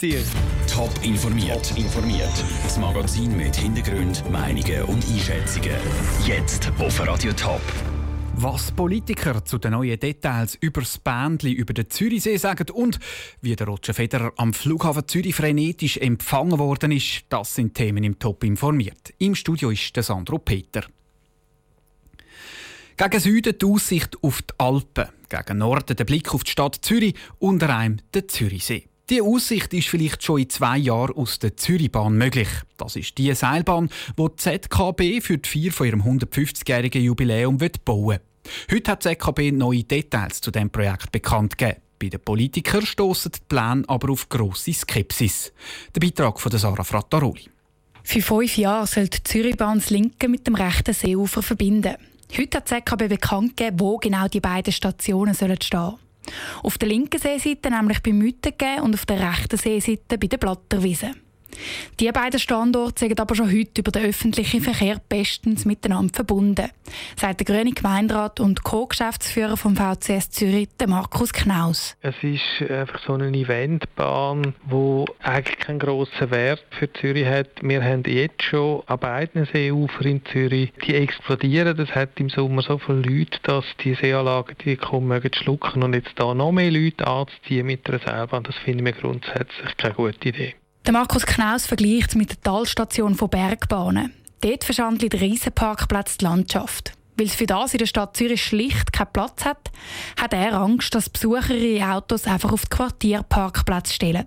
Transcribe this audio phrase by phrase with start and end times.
[0.00, 0.22] dir.
[0.72, 1.76] Top informiert.
[1.76, 2.32] informiert.
[2.62, 5.76] Das Magazin mit Hintergrund, Meinungen und Einschätzungen.
[6.26, 7.60] Jetzt auf Radio Top.
[8.36, 12.98] Was Politiker zu den neuen Details über das Bändli über den Zürichsee sagen und
[13.42, 18.18] wie der Roger Federer am Flughafen Zürich frenetisch empfangen worden ist, das sind Themen im
[18.18, 19.12] Top informiert.
[19.18, 20.84] Im Studio ist der Sandro Peter.
[22.96, 27.14] Gegen Süden die Aussicht auf die Alpen, gegen Norden der Blick auf die Stadt Zürich,
[27.38, 28.89] unter einem der Zürichsee.
[29.10, 32.48] Die Aussicht ist vielleicht schon in zwei Jahren aus der Zürichbahn möglich.
[32.76, 38.06] Das ist die Seilbahn, die die ZKB für die Feier von ihrem 150-jährigen Jubiläum bauen
[38.06, 38.20] will.
[38.70, 41.80] Heute hat die ZKB neue Details zu diesem Projekt bekannt gegeben.
[41.98, 45.52] Bei den Politikern stoßen die Pläne aber auf grosse Skepsis.
[45.92, 47.50] Der Beitrag von Sarah Frattaroli.
[48.04, 51.96] Für fünf Jahre soll die Zürichbahn das linke mit dem rechten Seeufer verbinden.
[52.38, 55.98] Heute hat die ZKB bekannt gegeben, wo genau die beiden Stationen stehen sollen
[56.62, 61.12] auf der linken Seeseite nämlich bei Müttingen und auf der rechten Seeseite bei der Blatterwiese.
[61.98, 66.70] Die beiden Standorte sind aber schon heute über den öffentlichen Verkehr bestens miteinander verbunden,
[67.16, 71.96] sagt der grüne Gemeinderat und Co-Geschäftsführer vom VCS Zürich, Markus Knaus.
[72.00, 77.48] Es ist einfach so eine Eventbahn, wo eigentlich keinen grossen Wert für Zürich hat.
[77.62, 81.76] Wir haben jetzt schon an beiden Seeufern in Zürich, die explodieren.
[81.76, 86.12] Das hat im Sommer so viele Leute, dass die Seeanlagen die kommen schlucken und jetzt
[86.16, 90.54] da noch mehr Leute anzuziehen mit einer Seilbahn, das finden wir grundsätzlich keine gute Idee.
[90.86, 94.14] Der Markus Knaus vergleicht mit der Talstation von Bergbahnen.
[94.40, 96.92] Dort verschandelt der Riesenparkplatz die Landschaft.
[97.16, 99.70] Weil es für das in der Stadt Zürich schlicht keinen Platz hat,
[100.18, 104.26] hat er Angst, dass Besucher ihre Autos einfach auf die Quartierparkplätze stellen.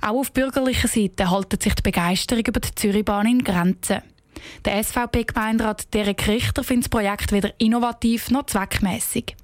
[0.00, 4.02] Auch auf bürgerlicher Seite haltet sich die Begeisterung über die Zürichbahn in Grenzen.
[4.64, 9.34] Der SVP-Gemeinderat Derek Richter findet das Projekt weder innovativ noch zweckmäßig.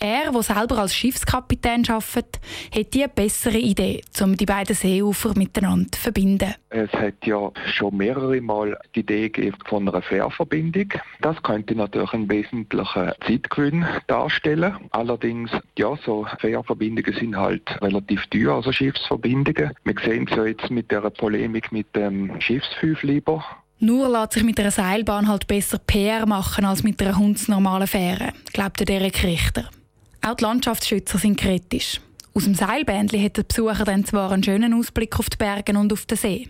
[0.00, 2.40] Er, der selber als Schiffskapitän arbeitet,
[2.72, 6.54] hätte eine bessere Idee, um die beiden Seeufer miteinander zu verbinden.
[6.70, 10.92] Es hat ja schon mehrere Mal die Idee von einer Fährverbindung.
[11.20, 14.76] Das könnte natürlich einen wesentlichen Zeitgewinn darstellen.
[14.90, 19.72] Allerdings, ja, so Fährverbindungen sind halt relativ teuer, also Schiffsverbindungen.
[19.84, 23.44] Wir sehen es ja jetzt mit der Polemik mit dem Schiffsfünfliber.
[23.80, 28.32] Nur lässt sich mit einer Seilbahn halt besser PR machen als mit einer hundsnormalen Fähre,
[28.52, 29.70] glaubt Derek Richter.
[30.20, 32.00] Auch die Landschaftsschützer sind kritisch.
[32.34, 35.92] Aus dem Seilbändli hat der Besucher dann zwar einen schönen Ausblick auf die Berge und
[35.92, 36.48] auf den See.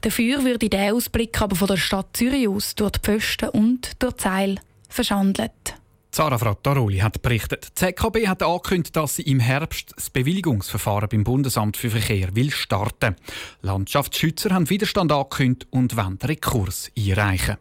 [0.00, 4.14] Dafür würde der Ausblick aber von der Stadt Zürich aus durch die Pfosten und durch
[4.14, 5.79] die Seil verschandelt.
[6.20, 7.68] Sarah Frattaroli hat berichtet.
[7.70, 12.50] Die ZKB hat angekündigt, dass sie im Herbst das Bewilligungsverfahren beim Bundesamt für Verkehr will
[12.50, 13.16] starten.
[13.62, 17.56] Landschaftsschützer haben Widerstand angekündigt und wollen Rekurs einreichen.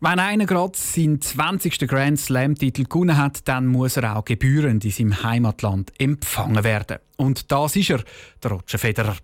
[0.00, 1.86] Wenn einer gerade seinen 20.
[1.86, 6.98] Grand Slam-Titel gewonnen hat, dann muss er auch gebührend in seinem Heimatland empfangen werden.
[7.16, 8.02] Und das ist er,
[8.42, 9.16] der Roger Federer.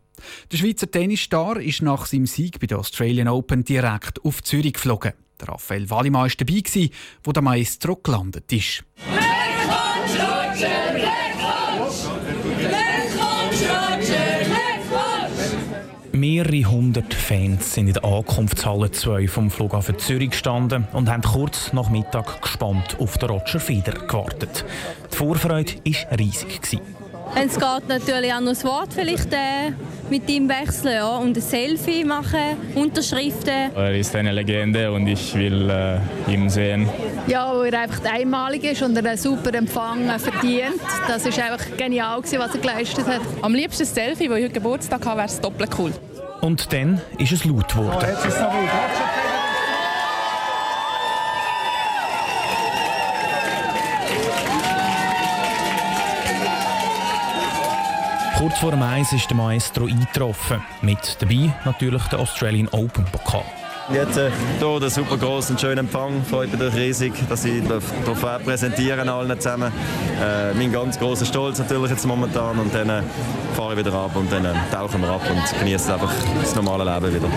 [0.52, 5.14] Der Schweizer Tennisstar ist nach seinem Sieg bei der Australian Open direkt auf Zürich geflogen.
[5.40, 6.90] Der Raphael Wallimann war dabei,
[7.22, 8.84] wo der Maestro gelandet ist.
[16.12, 21.72] Mehrere hundert Fans sind in der Ankunftshalle 2 vom Flughafen Zürich gestanden und haben kurz
[21.72, 24.64] nach Mittag gespannt auf den Roger Federer gewartet.
[25.12, 26.60] Die Vorfreude war riesig.
[27.34, 29.72] Es geht natürlich auch noch das Wort vielleicht äh,
[30.10, 33.74] mit ihm wechseln ja, und ein Selfie machen, Unterschriften.
[33.74, 36.88] Er ist eine Legende und ich will äh, ihn sehen.
[37.26, 40.80] Ja, weil er einfach einmalig ist und er einen super Empfang verdient.
[41.08, 43.20] Das ist einfach genial, was er geleistet hat.
[43.42, 45.92] Am liebsten ein Selfie, weil ich heute Geburtstag habe, wäre es doppelt cool.
[46.40, 47.96] Und dann ist es laut geworden.
[47.98, 48.93] Oh,
[58.44, 60.62] Kurz vor dem Eis ist der Maestro eingetroffen.
[60.82, 63.42] Mit dabei natürlich der Australian Open Pokal.
[63.90, 66.22] Jetzt äh, hier den super großen und schönen Empfang.
[66.24, 69.72] Freut mich riesig, dass ich das Trophäe präsentieren allen zusammen.
[70.22, 73.02] Äh, mein ganz großer Stolz natürlich jetzt momentan und dann äh,
[73.56, 76.12] fahre ich wieder ab und dann äh, tauchen wir ab und genießen einfach
[76.42, 77.28] das normale Leben wieder.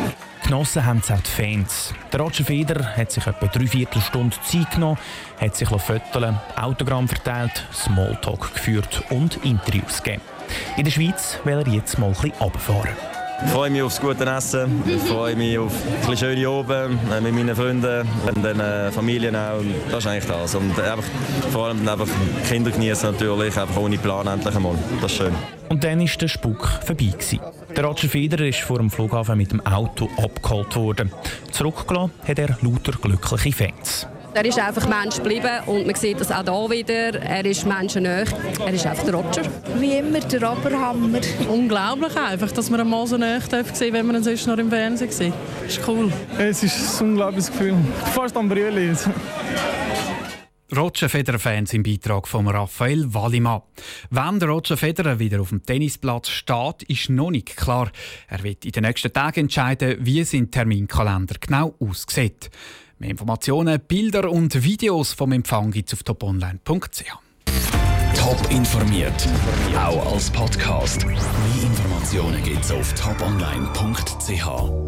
[0.43, 1.93] Genossen haben es auch die Fans.
[2.11, 4.97] Der Roger Federer hat sich etwa drei Viertelstunde Zeit genommen,
[5.39, 10.21] hat sich fotografieren Autogramm verteilt, Smalltalk geführt und Interviews gegeben.
[10.77, 12.95] In der Schweiz will er jetzt mal ein bisschen runterfahren.
[13.45, 15.71] Ich freue mich aufs gute Essen, ich freue mich auf
[16.09, 19.61] ein schöne oben äh, mit meinen Freunden und den äh, Familien auch.
[19.91, 20.55] Das ist eigentlich das.
[20.55, 21.03] Und einfach,
[21.51, 22.07] vor allem einfach
[22.49, 24.75] Kinder genießen natürlich, einfach ohne Plan endlich einmal.
[25.01, 25.35] Das ist schön.
[25.69, 27.05] Und dann war der Spuk vorbei.
[27.11, 27.39] Gewesen.
[27.75, 31.11] Der Roger Federer ist vor dem Flughafen mit dem Auto abgeholt worden.
[31.51, 34.07] Zurückgelassen hat er lauter glückliche Fans.
[34.37, 37.19] Er ist einfach Mensch geblieben und man sieht das auch hier wieder.
[37.23, 38.23] Er ist menschennah.
[38.63, 39.41] Er ist einfach der Roger.
[39.79, 41.21] Wie immer der Oberhammer.
[41.49, 45.09] Unglaublich einfach, dass man mal so nah sehen wenn man ihn sonst noch im Fernsehen
[45.09, 45.33] sieht.
[45.63, 46.13] Das ist cool.
[46.37, 47.73] Es ist ein unglaubliches Gefühl.
[48.13, 48.95] Fast am Brüllen.
[50.75, 53.61] Roger Federer-Fans im Beitrag von Raphael Wallimann.
[54.09, 57.91] Wann der Roger Federer wieder auf dem Tennisplatz steht, ist noch nicht klar.
[58.27, 62.49] Er wird in den nächsten Tagen entscheiden, wie sein Terminkalender genau aussieht.
[62.99, 67.27] Mehr Informationen, Bilder und Videos vom Empfang gibt es auf toponline.ch.
[68.15, 69.27] Top informiert,
[69.75, 71.05] auch als Podcast.
[71.05, 71.15] Mehr
[71.63, 74.86] Informationen gibt es auf toponline.ch.